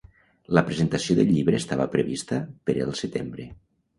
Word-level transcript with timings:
La 0.57 0.61
presentació 0.69 1.15
del 1.19 1.29
llibre 1.33 1.59
estava 1.63 1.87
prevista 1.97 2.39
per 2.69 2.77
el 2.89 2.95
setembre 3.05 3.49